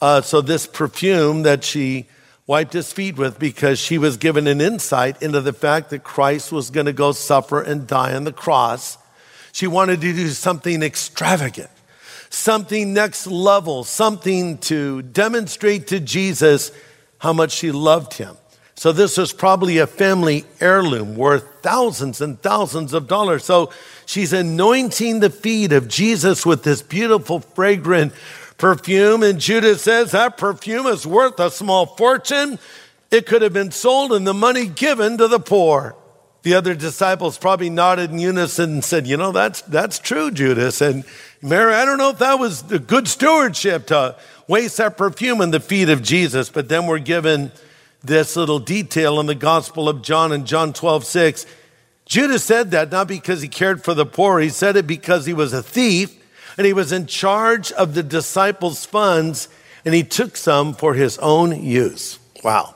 Uh, 0.00 0.22
so, 0.22 0.40
this 0.40 0.66
perfume 0.66 1.44
that 1.44 1.62
she 1.62 2.06
wiped 2.48 2.72
his 2.72 2.92
feet 2.92 3.16
with 3.16 3.38
because 3.38 3.78
she 3.78 3.96
was 3.96 4.16
given 4.16 4.48
an 4.48 4.60
insight 4.60 5.22
into 5.22 5.40
the 5.40 5.52
fact 5.52 5.90
that 5.90 6.02
Christ 6.02 6.50
was 6.50 6.70
going 6.70 6.86
to 6.86 6.92
go 6.92 7.12
suffer 7.12 7.60
and 7.60 7.86
die 7.86 8.14
on 8.14 8.24
the 8.24 8.32
cross. 8.32 8.98
She 9.52 9.68
wanted 9.68 10.00
to 10.00 10.12
do 10.12 10.28
something 10.30 10.82
extravagant, 10.82 11.70
something 12.30 12.92
next 12.92 13.26
level, 13.26 13.84
something 13.84 14.58
to 14.58 15.02
demonstrate 15.02 15.88
to 15.88 16.00
Jesus 16.00 16.72
how 17.18 17.32
much 17.32 17.52
she 17.52 17.72
loved 17.72 18.14
him. 18.14 18.36
So 18.78 18.92
this 18.92 19.16
was 19.16 19.32
probably 19.32 19.78
a 19.78 19.88
family 19.88 20.44
heirloom 20.60 21.16
worth 21.16 21.62
thousands 21.62 22.20
and 22.20 22.40
thousands 22.40 22.92
of 22.92 23.08
dollars. 23.08 23.44
So 23.44 23.72
she's 24.06 24.32
anointing 24.32 25.18
the 25.18 25.30
feet 25.30 25.72
of 25.72 25.88
Jesus 25.88 26.46
with 26.46 26.62
this 26.62 26.80
beautiful, 26.80 27.40
fragrant 27.40 28.12
perfume. 28.56 29.24
And 29.24 29.40
Judas 29.40 29.82
says 29.82 30.12
that 30.12 30.36
perfume 30.36 30.86
is 30.86 31.04
worth 31.04 31.40
a 31.40 31.50
small 31.50 31.86
fortune. 31.86 32.60
It 33.10 33.26
could 33.26 33.42
have 33.42 33.52
been 33.52 33.72
sold 33.72 34.12
and 34.12 34.24
the 34.24 34.34
money 34.34 34.66
given 34.66 35.18
to 35.18 35.26
the 35.26 35.40
poor. 35.40 35.96
The 36.42 36.54
other 36.54 36.74
disciples 36.74 37.36
probably 37.36 37.70
nodded 37.70 38.12
in 38.12 38.20
unison 38.20 38.74
and 38.74 38.84
said, 38.84 39.08
You 39.08 39.16
know, 39.16 39.32
that's, 39.32 39.60
that's 39.62 39.98
true, 39.98 40.30
Judas. 40.30 40.80
And 40.80 41.04
Mary, 41.40 41.74
I 41.74 41.84
don't 41.84 41.98
know 41.98 42.10
if 42.10 42.18
that 42.18 42.38
was 42.38 42.62
the 42.64 42.78
good 42.78 43.06
stewardship 43.06 43.86
to 43.88 44.16
waste 44.48 44.78
that 44.78 44.96
perfume 44.96 45.40
in 45.40 45.50
the 45.50 45.60
feet 45.60 45.88
of 45.88 46.02
Jesus. 46.02 46.50
But 46.50 46.68
then 46.68 46.86
we're 46.86 46.98
given 46.98 47.52
this 48.02 48.34
little 48.36 48.58
detail 48.58 49.20
in 49.20 49.26
the 49.26 49.34
Gospel 49.34 49.88
of 49.88 50.02
John 50.02 50.32
in 50.32 50.46
John 50.46 50.72
12, 50.72 51.04
6. 51.04 51.46
Judas 52.06 52.42
said 52.42 52.70
that 52.72 52.90
not 52.90 53.06
because 53.06 53.42
he 53.42 53.48
cared 53.48 53.84
for 53.84 53.94
the 53.94 54.06
poor, 54.06 54.40
he 54.40 54.48
said 54.48 54.76
it 54.76 54.86
because 54.86 55.26
he 55.26 55.34
was 55.34 55.52
a 55.52 55.62
thief 55.62 56.18
and 56.56 56.66
he 56.66 56.72
was 56.72 56.90
in 56.90 57.06
charge 57.06 57.70
of 57.72 57.94
the 57.94 58.02
disciples' 58.02 58.84
funds, 58.84 59.48
and 59.84 59.94
he 59.94 60.02
took 60.02 60.36
some 60.36 60.74
for 60.74 60.94
his 60.94 61.16
own 61.18 61.62
use. 61.62 62.18
Wow. 62.42 62.74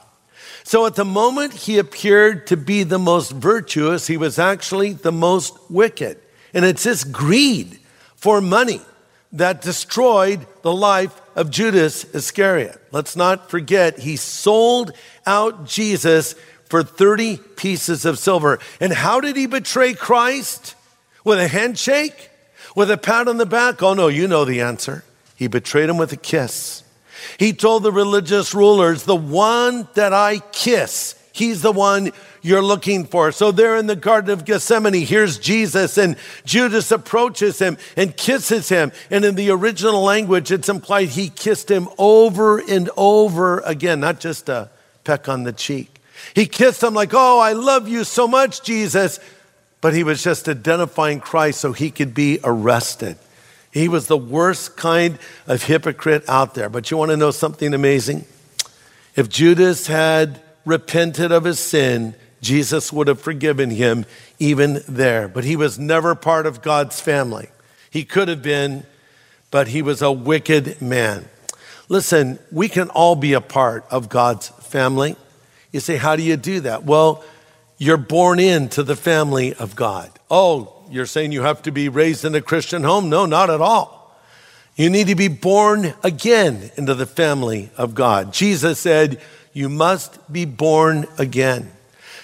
So 0.62 0.87
at 0.87 0.95
the 0.95 1.04
moment 1.04 1.52
he 1.52 1.78
appeared 1.78 2.47
to 2.47 2.57
be 2.57 2.85
the 2.85 3.00
most 3.00 3.33
virtuous, 3.33 4.07
he 4.07 4.16
was 4.16 4.38
actually 4.38 4.92
the 4.92 5.11
most 5.11 5.59
wicked. 5.69 6.19
And 6.54 6.64
it's 6.64 6.85
this 6.85 7.02
greed 7.02 7.81
for 8.23 8.41
money 8.41 8.81
that 9.33 9.61
destroyed 9.61 10.47
the 10.62 10.73
life 10.73 11.21
of 11.37 11.50
Judas 11.50 12.05
Iscariot. 12.14 12.81
Let's 12.91 13.17
not 13.17 13.50
forget, 13.50 13.99
he 13.99 14.17
sold 14.17 14.93
out 15.26 15.67
Jesus 15.67 16.35
for 16.64 16.83
30 16.83 17.37
pieces 17.57 18.05
of 18.05 18.19
silver. 18.19 18.59
And 18.81 18.93
how 18.93 19.21
did 19.21 19.37
he 19.37 19.47
betray 19.47 19.93
Christ? 19.95 20.75
With 21.25 21.38
a 21.38 21.47
handshake? 21.47 22.31
with 22.75 22.91
a 22.91 22.97
pat 22.97 23.29
on 23.29 23.37
the 23.37 23.47
back? 23.47 23.83
Oh, 23.83 23.95
no, 23.95 24.09
you 24.09 24.26
know 24.26 24.45
the 24.45 24.61
answer. 24.61 25.05
He 25.37 25.47
betrayed 25.47 25.88
him 25.88 25.97
with 25.97 26.12
a 26.12 26.17
kiss. 26.17 26.83
He 27.38 27.52
told 27.52 27.83
the 27.83 27.93
religious 27.93 28.55
rulers, 28.55 29.05
The 29.05 29.17
one 29.17 29.88
that 29.95 30.12
I 30.12 30.38
kiss, 30.52 31.14
he's 31.33 31.62
the 31.62 31.73
one 31.73 32.12
you're 32.41 32.62
looking 32.62 33.05
for. 33.05 33.33
So 33.33 33.51
they're 33.53 33.77
in 33.77 33.87
the 33.87 33.97
Garden 33.97 34.31
of 34.31 34.45
Gethsemane, 34.45 35.05
here's 35.07 35.39
Jesus, 35.39 35.99
and 35.99 36.17
Judas 36.45 36.91
approaches 36.91 37.59
him 37.59 37.79
and 37.97 38.17
kisses 38.17 38.69
him. 38.69 38.93
And 39.11 39.25
in 39.25 39.35
the 39.35 39.51
original 39.51 40.03
language, 40.03 40.53
it's 40.53 40.69
implied 40.69 41.09
he 41.09 41.29
kissed 41.29 41.71
him 41.71 41.89
over 41.99 42.59
and 42.59 42.91
over 42.97 43.61
again, 43.61 44.01
not 44.01 44.21
just 44.21 44.49
a 44.49 44.71
peck 45.05 45.29
on 45.29 45.43
the 45.43 45.53
cheek. 45.53 46.01
He 46.35 46.47
kissed 46.47 46.83
him 46.83 46.95
like, 46.95 47.11
Oh, 47.12 47.41
I 47.41 47.53
love 47.53 47.89
you 47.89 48.05
so 48.05 48.29
much, 48.29 48.62
Jesus 48.62 49.19
but 49.83 49.93
he 49.93 50.05
was 50.05 50.23
just 50.23 50.49
identifying 50.49 51.21
Christ 51.21 51.61
so 51.61 51.73
he 51.73 51.91
could 51.91 52.15
be 52.15 52.39
arrested. 52.43 53.19
He 53.73 53.89
was 53.89 54.07
the 54.07 54.17
worst 54.17 54.77
kind 54.77 55.19
of 55.47 55.65
hypocrite 55.65 56.25
out 56.29 56.55
there. 56.55 56.71
But 56.71 56.91
you 56.91 56.97
want 56.97 57.11
to 57.11 57.17
know 57.17 57.33
something 57.33 57.75
amazing? 57.75 58.25
If 59.17 59.29
Judas 59.29 59.89
had 59.89 60.41
repented 60.64 61.33
of 61.33 61.45
his 61.45 61.59
sin, 61.59 62.14
Jesus 62.40 62.92
would 62.92 63.09
have 63.09 63.21
forgiven 63.21 63.71
him 63.71 64.04
even 64.38 64.83
there. 64.88 65.28
But 65.28 65.45
he 65.45 65.57
was 65.57 65.78
never 65.78 66.14
part 66.14 66.47
of 66.47 66.62
God's 66.62 67.00
family. 67.00 67.49
He 67.90 68.04
could 68.04 68.28
have 68.28 68.42
been, 68.42 68.85
but 69.50 69.69
he 69.69 69.83
was 69.83 70.02
a 70.02 70.11
wicked 70.11 70.81
man. 70.83 71.28
Listen, 71.88 72.38
we 72.50 72.69
can 72.69 72.88
all 72.90 73.14
be 73.14 73.33
a 73.35 73.40
part 73.40 73.85
of 73.90 74.09
God's 74.09 74.49
family. 74.49 75.16
You 75.73 75.81
say, 75.81 75.97
how 75.97 76.16
do 76.16 76.23
you 76.23 76.37
do 76.37 76.61
that? 76.61 76.85
Well, 76.85 77.25
you're 77.78 77.97
born 77.97 78.38
into 78.38 78.83
the 78.83 78.97
family 78.97 79.54
of 79.54 79.76
God. 79.76 80.11
Oh, 80.31 80.85
you're 80.90 81.07
saying 81.07 81.33
you 81.33 81.42
have 81.42 81.62
to 81.62 81.73
be 81.73 81.88
raised 81.88 82.25
in 82.25 82.35
a 82.35 82.40
Christian 82.40 82.83
home? 82.83 83.09
No, 83.09 83.26
not 83.26 83.50
at 83.50 83.61
all. 83.61 84.16
You 84.76 84.88
need 84.88 85.09
to 85.09 85.14
be 85.14 85.28
born 85.28 85.95
again 86.02 86.71
into 86.76 86.95
the 86.95 87.07
family 87.07 87.71
of 87.76 87.95
God. 87.95 88.33
Jesus 88.33 88.78
said, 88.78 89.21
You 89.53 89.69
must 89.69 90.33
be 90.33 90.45
born 90.45 91.07
again. 91.19 91.71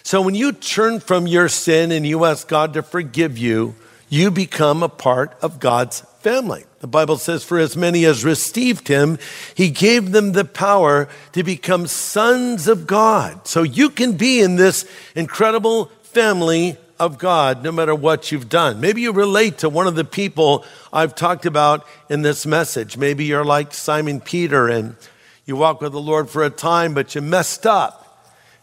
So 0.03 0.23
when 0.23 0.35
you 0.35 0.53
turn 0.53 1.01
from 1.01 1.27
your 1.27 1.49
sin 1.49 1.93
and 1.93 2.07
you 2.07 2.25
ask 2.25 2.49
God 2.49 2.73
to 2.75 2.83
forgive 2.83 3.37
you, 3.37 3.75
you 4.09 4.31
become 4.31 4.83
a 4.83 4.89
part 4.89 5.37
of 5.43 5.61
God's 5.61 6.01
family. 6.21 6.65
The 6.81 6.87
Bible 6.87 7.19
says, 7.19 7.45
For 7.45 7.59
as 7.59 7.77
many 7.77 8.05
as 8.05 8.25
received 8.25 8.89
him, 8.89 9.19
he 9.55 9.71
gave 9.71 10.13
them 10.13 10.33
the 10.33 10.45
power 10.45 11.09
to 11.33 11.43
become 11.43 11.87
sons 11.87 12.69
of 12.69 12.87
God. 12.87 13.47
So 13.47 13.63
you 13.63 13.91
can 13.91 14.17
be 14.17 14.41
in 14.41 14.57
this 14.57 14.89
incredible 15.15 15.87
family 16.05 16.79
of 16.99 17.19
God 17.19 17.63
no 17.63 17.71
matter 17.71 17.95
what 17.95 18.33
you've 18.33 18.49
done. 18.49 18.81
Maybe 18.81 19.03
you 19.03 19.13
relate 19.13 19.59
to 19.59 19.69
one 19.69 19.87
of 19.87 19.95
the 19.95 20.05
people 20.05 20.65
I've 20.93 21.15
talked 21.15 21.47
about 21.47 21.87
in 22.09 22.23
this 22.23 22.47
message. 22.47 22.97
Maybe 22.97 23.25
you're 23.25 23.45
like 23.45 23.75
Simon 23.75 24.21
Peter 24.21 24.69
and 24.69 24.97
you 25.49 25.57
walk 25.57 25.81
with 25.81 25.93
the 25.93 26.01
Lord 26.01 26.29
for 26.29 26.45
a 26.45 26.51
time, 26.51 26.93
but 26.93 27.15
you 27.15 27.23
messed 27.23 27.65
up 27.65 28.05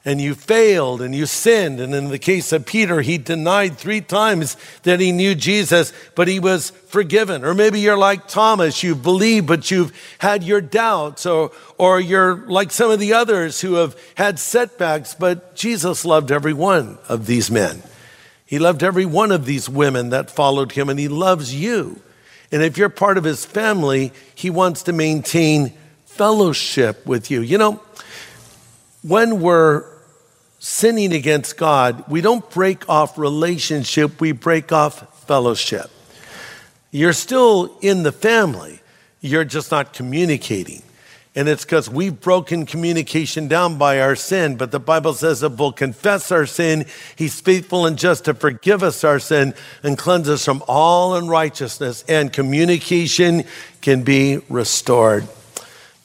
and 0.05 0.21
you 0.21 0.35
failed 0.35 1.01
and 1.01 1.15
you 1.15 1.25
sinned. 1.25 1.79
And 1.79 1.95
in 1.95 2.09
the 2.09 2.19
case 2.19 2.51
of 2.51 2.67
Peter, 2.67 3.01
he 3.01 3.17
denied 3.17 3.75
three 3.75 4.01
times 4.01 4.55
that 4.83 4.99
he 4.99 5.11
knew 5.11 5.33
Jesus, 5.33 5.91
but 6.13 6.27
he 6.27 6.39
was 6.39 6.69
forgiven. 6.69 7.43
Or 7.43 7.55
maybe 7.55 7.79
you're 7.79 7.97
like 7.97 8.27
Thomas, 8.27 8.83
you 8.83 8.93
believe, 8.93 9.47
but 9.47 9.71
you've 9.71 9.99
had 10.19 10.43
your 10.43 10.61
doubts. 10.61 11.25
Or, 11.25 11.51
or 11.79 11.99
you're 11.99 12.35
like 12.45 12.69
some 12.69 12.91
of 12.91 12.99
the 12.99 13.13
others 13.13 13.61
who 13.61 13.73
have 13.73 13.99
had 14.13 14.37
setbacks, 14.37 15.15
but 15.15 15.55
Jesus 15.55 16.05
loved 16.05 16.31
every 16.31 16.53
one 16.53 16.99
of 17.09 17.25
these 17.25 17.49
men. 17.49 17.81
He 18.45 18.59
loved 18.59 18.83
every 18.83 19.07
one 19.07 19.31
of 19.31 19.45
these 19.45 19.67
women 19.67 20.11
that 20.11 20.29
followed 20.29 20.73
him, 20.73 20.89
and 20.89 20.99
he 20.99 21.07
loves 21.07 21.55
you. 21.55 21.99
And 22.51 22.61
if 22.61 22.77
you're 22.77 22.89
part 22.89 23.17
of 23.17 23.23
his 23.23 23.43
family, 23.43 24.13
he 24.35 24.51
wants 24.51 24.83
to 24.83 24.93
maintain 24.93 25.73
fellowship 26.15 27.05
with 27.05 27.29
you. 27.29 27.41
You 27.41 27.57
know, 27.57 27.81
when 29.01 29.41
we're 29.41 29.85
sinning 30.59 31.13
against 31.13 31.57
God, 31.57 32.05
we 32.07 32.21
don't 32.21 32.49
break 32.49 32.89
off 32.89 33.17
relationship, 33.17 34.19
we 34.19 34.31
break 34.31 34.71
off 34.71 35.25
fellowship. 35.27 35.91
You're 36.91 37.13
still 37.13 37.77
in 37.81 38.03
the 38.03 38.11
family, 38.11 38.79
you're 39.21 39.45
just 39.45 39.71
not 39.71 39.93
communicating. 39.93 40.81
And 41.37 41.49
it's 41.49 41.65
because 41.65 41.89
we've 41.89 42.17
broken 42.17 42.65
communication 42.65 43.49
down 43.49 43.77
by 43.77 43.99
our 43.99 44.15
sin. 44.15 44.55
But 44.55 44.71
the 44.71 44.79
Bible 44.79 45.13
says 45.13 45.43
if 45.43 45.57
we'll 45.57 45.73
confess 45.73 46.31
our 46.31 46.45
sin, 46.45 46.85
He's 47.17 47.41
faithful 47.41 47.85
and 47.85 47.97
just 47.97 48.23
to 48.25 48.33
forgive 48.33 48.83
us 48.83 49.03
our 49.03 49.19
sin 49.19 49.53
and 49.83 49.97
cleanse 49.97 50.29
us 50.29 50.45
from 50.45 50.63
all 50.65 51.15
unrighteousness, 51.15 52.05
and 52.07 52.31
communication 52.31 53.43
can 53.81 54.03
be 54.03 54.39
restored. 54.47 55.27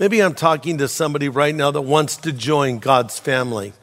Maybe 0.01 0.23
I'm 0.23 0.33
talking 0.33 0.79
to 0.79 0.89
somebody 0.89 1.29
right 1.29 1.55
now 1.55 1.71
that 1.73 1.83
wants 1.83 2.17
to 2.17 2.33
join 2.33 2.79
God's 2.79 3.19
family. 3.19 3.75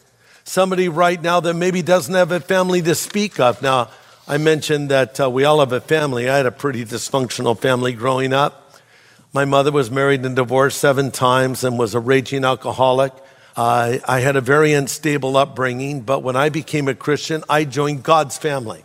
Somebody 0.45 0.89
right 0.89 1.21
now 1.21 1.39
that 1.41 1.53
maybe 1.53 1.83
doesn't 1.83 2.15
have 2.15 2.31
a 2.31 2.39
family 2.39 2.81
to 2.81 2.95
speak 2.95 3.39
of. 3.39 3.61
Now, 3.61 3.91
I 4.27 4.39
mentioned 4.39 4.89
that 4.89 5.19
uh, 5.19 5.29
we 5.29 5.43
all 5.43 5.59
have 5.59 5.73
a 5.73 5.79
family. 5.79 6.27
I 6.27 6.37
had 6.37 6.47
a 6.47 6.51
pretty 6.51 6.85
dysfunctional 6.85 7.55
family 7.55 7.93
growing 7.93 8.33
up. 8.33 8.73
My 9.31 9.45
mother 9.45 9.71
was 9.71 9.91
married 9.91 10.25
and 10.25 10.35
divorced 10.35 10.79
seven 10.79 11.11
times 11.11 11.63
and 11.63 11.77
was 11.77 11.93
a 11.93 11.99
raging 11.99 12.43
alcoholic. 12.43 13.13
I 13.55 13.99
had 14.07 14.35
a 14.35 14.41
very 14.41 14.73
unstable 14.73 15.37
upbringing, 15.37 16.01
but 16.01 16.23
when 16.23 16.35
I 16.35 16.49
became 16.49 16.87
a 16.87 16.95
Christian, 16.95 17.43
I 17.47 17.63
joined 17.63 18.01
God's 18.01 18.39
family. 18.39 18.83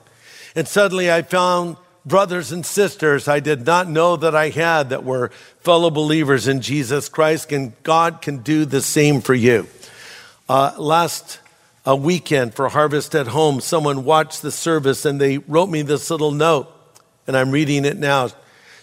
And 0.54 0.68
suddenly 0.68 1.10
I 1.10 1.22
found 1.22 1.78
brothers 2.04 2.52
and 2.52 2.64
sisters 2.66 3.28
I 3.28 3.40
did 3.40 3.66
not 3.66 3.88
know 3.88 4.16
that 4.16 4.34
I 4.34 4.48
had 4.48 4.90
that 4.90 5.04
were 5.04 5.30
fellow 5.60 5.90
believers 5.90 6.48
in 6.48 6.60
Jesus 6.60 7.08
Christ, 7.08 7.52
and 7.52 7.72
God 7.82 8.22
can 8.22 8.38
do 8.38 8.64
the 8.64 8.82
same 8.82 9.20
for 9.20 9.34
you. 9.34 9.66
Uh, 10.48 10.74
last 10.78 11.40
a 11.84 11.96
weekend 11.96 12.54
for 12.54 12.68
Harvest 12.68 13.14
at 13.14 13.28
Home, 13.28 13.60
someone 13.60 14.04
watched 14.04 14.42
the 14.42 14.52
service 14.52 15.04
and 15.04 15.20
they 15.20 15.38
wrote 15.38 15.68
me 15.68 15.82
this 15.82 16.10
little 16.10 16.30
note, 16.30 16.72
and 17.26 17.36
I'm 17.36 17.50
reading 17.50 17.84
it 17.84 17.96
now. 17.96 18.28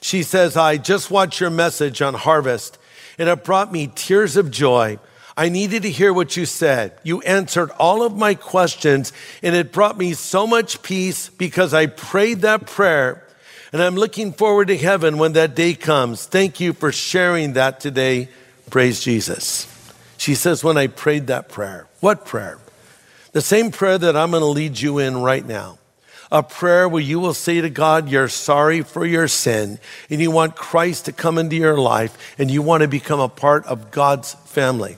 She 0.02 0.24
says, 0.24 0.56
I 0.58 0.78
just 0.78 1.12
watched 1.12 1.40
your 1.40 1.50
message 1.50 2.02
on 2.02 2.14
Harvest, 2.14 2.78
and 3.18 3.30
it 3.30 3.44
brought 3.44 3.72
me 3.72 3.92
tears 3.94 4.38
of 4.38 4.52
joy. 4.52 5.00
I 5.40 5.48
needed 5.48 5.84
to 5.84 5.90
hear 5.90 6.12
what 6.12 6.36
you 6.36 6.46
said. 6.46 6.92
You 7.02 7.22
answered 7.22 7.72
all 7.80 8.04
of 8.04 8.14
my 8.14 8.36
questions, 8.36 9.14
and 9.42 9.56
it 9.56 9.72
brought 9.72 9.98
me 9.98 10.14
so 10.14 10.46
much 10.46 10.82
peace 10.82 11.30
because 11.30 11.74
I 11.74 11.86
prayed 11.86 12.42
that 12.42 12.66
prayer. 12.68 13.26
And 13.72 13.82
I'm 13.82 13.96
looking 13.96 14.34
forward 14.34 14.68
to 14.68 14.76
heaven 14.76 15.18
when 15.18 15.32
that 15.34 15.56
day 15.56 15.76
comes. 15.76 16.26
Thank 16.26 16.60
you 16.60 16.74
for 16.74 16.92
sharing 16.92 17.54
that 17.54 17.80
today. 17.80 18.28
Praise 18.70 19.00
Jesus. 19.00 19.66
She 20.18 20.36
says, 20.36 20.62
When 20.62 20.76
I 20.76 20.88
prayed 20.88 21.28
that 21.28 21.48
prayer, 21.48 21.88
what 22.02 22.26
prayer? 22.26 22.58
The 23.32 23.40
same 23.40 23.72
prayer 23.72 23.98
that 23.98 24.18
I'm 24.18 24.32
going 24.32 24.42
to 24.42 24.48
lead 24.48 24.78
you 24.78 24.98
in 24.98 25.22
right 25.22 25.46
now. 25.46 25.78
A 26.34 26.44
prayer 26.44 26.90
where 26.90 27.02
you 27.02 27.22
will 27.22 27.34
say 27.34 27.62
to 27.62 27.70
God, 27.70 28.10
you're 28.10 28.28
sorry 28.28 28.82
for 28.82 29.06
your 29.06 29.30
sin 29.30 29.80
and 30.10 30.20
you 30.20 30.32
want 30.32 30.58
Christ 30.58 31.06
to 31.06 31.14
come 31.14 31.38
into 31.38 31.56
your 31.56 31.78
life 31.78 32.36
and 32.38 32.52
you 32.52 32.62
want 32.62 32.82
to 32.82 32.90
become 32.90 33.22
a 33.22 33.30
part 33.30 33.66
of 33.68 33.90
God's 33.90 34.34
family. 34.34 34.98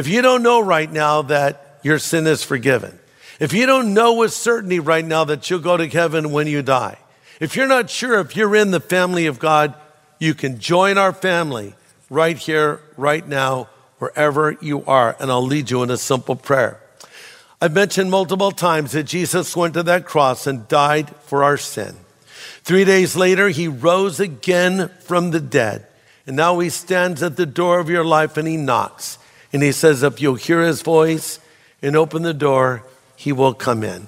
If 0.00 0.08
you 0.08 0.22
don't 0.22 0.42
know 0.42 0.60
right 0.60 0.90
now 0.90 1.20
that 1.20 1.78
your 1.82 1.98
sin 1.98 2.26
is 2.26 2.42
forgiven, 2.42 2.98
if 3.38 3.52
you 3.52 3.66
don't 3.66 3.92
know 3.92 4.14
with 4.14 4.32
certainty 4.32 4.80
right 4.80 5.04
now 5.04 5.24
that 5.24 5.50
you'll 5.50 5.58
go 5.58 5.76
to 5.76 5.86
heaven 5.86 6.32
when 6.32 6.46
you 6.46 6.62
die, 6.62 6.96
if 7.38 7.54
you're 7.54 7.66
not 7.66 7.90
sure 7.90 8.18
if 8.18 8.34
you're 8.34 8.56
in 8.56 8.70
the 8.70 8.80
family 8.80 9.26
of 9.26 9.38
God, 9.38 9.74
you 10.18 10.32
can 10.32 10.58
join 10.58 10.96
our 10.96 11.12
family 11.12 11.74
right 12.08 12.38
here, 12.38 12.80
right 12.96 13.28
now, 13.28 13.68
wherever 13.98 14.56
you 14.62 14.82
are. 14.86 15.18
And 15.20 15.30
I'll 15.30 15.44
lead 15.44 15.70
you 15.70 15.82
in 15.82 15.90
a 15.90 15.98
simple 15.98 16.34
prayer. 16.34 16.80
I've 17.60 17.74
mentioned 17.74 18.10
multiple 18.10 18.52
times 18.52 18.92
that 18.92 19.04
Jesus 19.04 19.54
went 19.54 19.74
to 19.74 19.82
that 19.82 20.06
cross 20.06 20.46
and 20.46 20.66
died 20.66 21.14
for 21.26 21.44
our 21.44 21.58
sin. 21.58 21.94
Three 22.62 22.86
days 22.86 23.16
later, 23.16 23.50
he 23.50 23.68
rose 23.68 24.18
again 24.18 24.88
from 25.00 25.30
the 25.30 25.40
dead. 25.40 25.86
And 26.26 26.36
now 26.36 26.58
he 26.58 26.70
stands 26.70 27.22
at 27.22 27.36
the 27.36 27.44
door 27.44 27.80
of 27.80 27.90
your 27.90 28.06
life 28.06 28.38
and 28.38 28.48
he 28.48 28.56
knocks. 28.56 29.18
And 29.52 29.62
he 29.62 29.72
says, 29.72 30.02
if 30.02 30.20
you'll 30.20 30.36
hear 30.36 30.62
his 30.62 30.82
voice 30.82 31.40
and 31.82 31.96
open 31.96 32.22
the 32.22 32.34
door, 32.34 32.84
he 33.16 33.32
will 33.32 33.54
come 33.54 33.82
in. 33.82 34.06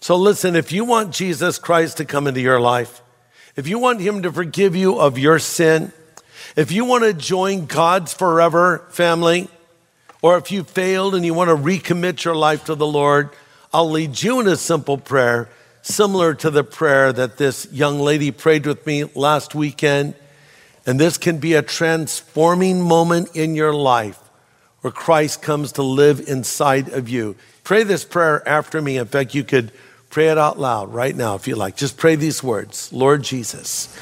So 0.00 0.16
listen, 0.16 0.56
if 0.56 0.72
you 0.72 0.84
want 0.84 1.12
Jesus 1.12 1.58
Christ 1.58 1.96
to 1.98 2.04
come 2.04 2.26
into 2.26 2.40
your 2.40 2.60
life, 2.60 3.02
if 3.56 3.68
you 3.68 3.78
want 3.78 4.00
him 4.00 4.22
to 4.22 4.32
forgive 4.32 4.74
you 4.74 4.98
of 4.98 5.18
your 5.18 5.38
sin, 5.38 5.92
if 6.56 6.72
you 6.72 6.84
want 6.84 7.04
to 7.04 7.12
join 7.12 7.66
God's 7.66 8.14
forever 8.14 8.86
family, 8.90 9.48
or 10.22 10.38
if 10.38 10.52
you 10.52 10.62
failed 10.62 11.14
and 11.14 11.24
you 11.24 11.34
want 11.34 11.50
to 11.50 11.56
recommit 11.56 12.24
your 12.24 12.36
life 12.36 12.64
to 12.66 12.74
the 12.74 12.86
Lord, 12.86 13.30
I'll 13.72 13.90
lead 13.90 14.22
you 14.22 14.40
in 14.40 14.46
a 14.46 14.56
simple 14.56 14.98
prayer, 14.98 15.48
similar 15.82 16.34
to 16.34 16.50
the 16.50 16.62
prayer 16.62 17.12
that 17.12 17.38
this 17.38 17.66
young 17.72 17.98
lady 17.98 18.30
prayed 18.30 18.66
with 18.66 18.86
me 18.86 19.04
last 19.14 19.54
weekend. 19.54 20.14
And 20.86 20.98
this 20.98 21.18
can 21.18 21.38
be 21.38 21.54
a 21.54 21.62
transforming 21.62 22.80
moment 22.80 23.36
in 23.36 23.54
your 23.54 23.74
life 23.74 24.21
where 24.82 24.92
Christ 24.92 25.40
comes 25.42 25.72
to 25.72 25.82
live 25.82 26.28
inside 26.28 26.90
of 26.90 27.08
you. 27.08 27.36
Pray 27.64 27.84
this 27.84 28.04
prayer 28.04 28.46
after 28.46 28.82
me. 28.82 28.98
In 28.98 29.06
fact, 29.06 29.34
you 29.34 29.44
could 29.44 29.72
pray 30.10 30.28
it 30.28 30.36
out 30.36 30.58
loud 30.58 30.92
right 30.92 31.16
now 31.16 31.34
if 31.36 31.48
you 31.48 31.56
like. 31.56 31.76
Just 31.76 31.96
pray 31.96 32.16
these 32.16 32.42
words 32.42 32.92
Lord 32.92 33.22
Jesus, 33.22 33.96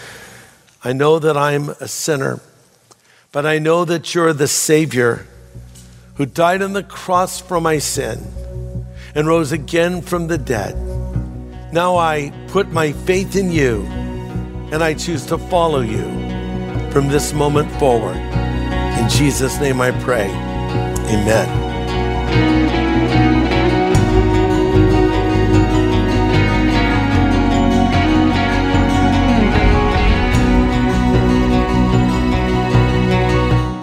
I 0.83 0.93
know 0.93 1.19
that 1.19 1.37
I'm 1.37 1.69
a 1.69 1.87
sinner, 1.87 2.41
but 3.31 3.47
I 3.47 3.59
know 3.59 3.85
that 3.85 4.15
you're 4.15 4.33
the 4.33 4.49
Savior 4.49 5.27
who 6.15 6.27
died 6.27 6.63
on 6.63 6.73
the 6.73 6.83
cross 6.83 7.41
for 7.41 7.61
my 7.61 7.79
sin 7.79 8.19
and 9.15 9.27
rose 9.27 9.53
again 9.53 10.03
from 10.03 10.27
the 10.27 10.39
dead. 10.39 10.77
Now 11.73 11.97
I 11.97 12.33
put 12.49 12.73
my 12.73 12.93
faith 12.93 13.37
in 13.37 13.51
you 13.53 13.85
and 14.73 14.83
I 14.83 14.95
choose 14.95 15.27
to 15.27 15.39
follow 15.39 15.81
you 15.81 16.03
from 16.91 17.09
this 17.09 17.33
moment 17.33 17.71
forward. 17.73 18.17
In 18.17 19.09
Jesus' 19.09 19.61
name 19.61 19.81
I 19.81 19.93
pray. 20.03 20.50
Amen. 21.13 21.71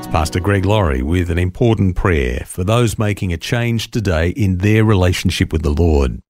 Pastor 0.09 0.39
Greg 0.39 0.65
Laurie 0.65 1.01
with 1.01 1.29
an 1.29 1.37
important 1.37 1.95
prayer 1.95 2.43
for 2.45 2.63
those 2.63 2.97
making 2.97 3.33
a 3.33 3.37
change 3.37 3.91
today 3.91 4.29
in 4.29 4.57
their 4.59 4.83
relationship 4.83 5.51
with 5.53 5.63
the 5.63 5.69
Lord. 5.69 6.21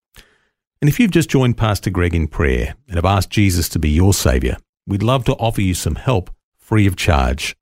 And 0.82 0.90
if 0.90 1.00
you've 1.00 1.12
just 1.12 1.30
joined 1.30 1.58
Pastor 1.58 1.90
Greg 1.90 2.14
in 2.14 2.28
prayer 2.28 2.76
and 2.88 2.96
have 2.96 3.06
asked 3.06 3.30
Jesus 3.30 3.70
to 3.70 3.80
be 3.80 3.90
your 3.90 4.14
Saviour, 4.14 4.58
we'd 4.86 5.04
love 5.04 5.26
to 5.26 5.34
offer 5.36 5.62
you 5.62 5.74
some 5.74 5.96
help 5.96 6.30
free 6.58 6.86
of 6.86 6.96
charge. 6.96 7.56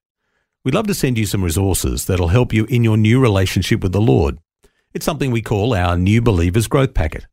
We'd 0.65 0.73
love 0.73 0.87
to 0.87 0.95
send 0.95 1.19
you 1.19 1.27
some 1.27 1.43
resources 1.43 2.05
that'll 2.05 2.29
help 2.29 2.51
you 2.51 2.65
in 2.65 2.83
your 2.83 2.97
new 2.97 3.21
relationship 3.21 3.83
with 3.83 3.91
the 3.91 4.01
Lord. 4.01 4.39
It's 4.95 5.05
something 5.05 5.29
we 5.29 5.43
call 5.43 5.75
our 5.75 5.95
New 5.95 6.23
Believers 6.23 6.65
Growth 6.65 6.95
Packet. 6.95 7.27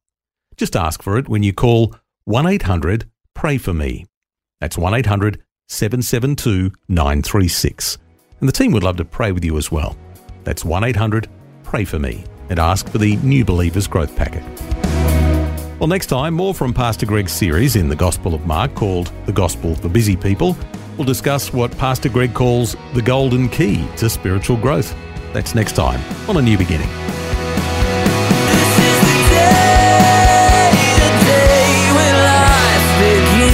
Just 0.58 0.76
ask 0.76 1.02
for 1.02 1.16
it 1.16 1.30
when 1.30 1.42
you 1.42 1.54
call 1.54 1.96
1 2.24 2.46
800 2.46 3.10
Pray 3.34 3.56
For 3.56 3.72
Me. 3.72 4.04
That's 4.60 4.76
1 4.76 4.92
800 4.92 5.42
772 5.66 6.72
936 6.88 7.96
and 8.40 8.48
the 8.48 8.52
team 8.52 8.70
would 8.72 8.82
love 8.82 8.98
to 8.98 9.04
pray 9.06 9.32
with 9.32 9.46
you 9.46 9.56
as 9.56 9.72
well. 9.72 9.96
That's 10.44 10.62
1 10.62 10.84
800 10.84 11.26
Pray 11.64 11.86
For 11.86 11.98
Me 11.98 12.24
and 12.50 12.58
ask 12.58 12.86
for 12.86 12.98
the 12.98 13.16
New 13.16 13.46
Believers 13.46 13.86
Growth 13.86 14.14
Packet. 14.14 14.42
Well, 15.78 15.88
next 15.88 16.08
time, 16.08 16.34
more 16.34 16.52
from 16.52 16.74
Pastor 16.74 17.06
Greg's 17.06 17.32
series 17.32 17.76
in 17.76 17.88
the 17.88 17.96
Gospel 17.96 18.34
of 18.34 18.46
Mark 18.46 18.74
called 18.74 19.10
The 19.24 19.32
Gospel 19.32 19.74
for 19.74 19.88
Busy 19.88 20.16
People. 20.16 20.54
We'll 20.96 21.06
discuss 21.06 21.52
what 21.52 21.76
Pastor 21.78 22.08
Greg 22.08 22.34
calls 22.34 22.76
the 22.94 23.02
golden 23.02 23.48
key 23.48 23.86
to 23.96 24.10
spiritual 24.10 24.56
growth. 24.56 24.94
That's 25.32 25.54
next 25.54 25.74
time 25.74 26.00
on 26.28 26.36
A 26.36 26.42
New 26.42 26.58
Beginning. 26.58 26.88
This 28.46 28.78
is 28.78 29.00
the 29.00 29.28
day, 29.30 30.70
the 30.96 31.10
day 31.24 31.92
when 31.96 32.14
life 32.24 32.86
begins. 33.00 33.52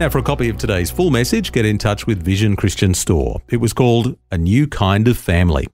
Now, 0.00 0.08
for 0.08 0.18
a 0.18 0.22
copy 0.22 0.48
of 0.48 0.56
today's 0.56 0.90
full 0.90 1.10
message, 1.10 1.52
get 1.52 1.66
in 1.66 1.76
touch 1.76 2.06
with 2.06 2.22
Vision 2.22 2.56
Christian 2.56 2.94
Store. 2.94 3.42
It 3.48 3.58
was 3.58 3.74
called 3.74 4.16
A 4.30 4.38
New 4.38 4.66
Kind 4.66 5.08
of 5.08 5.18
Family. 5.18 5.66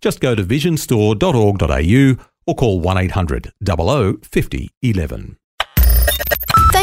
Just 0.00 0.20
go 0.20 0.34
to 0.34 0.42
visionstore.org.au 0.42 2.24
or 2.46 2.54
call 2.54 2.80
1 2.80 2.98
800 2.98 3.52
00 3.64 4.16
50 4.22 4.70
11. 4.82 5.36